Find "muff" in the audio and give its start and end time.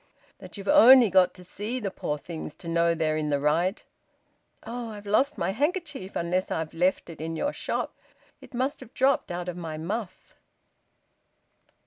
9.77-10.37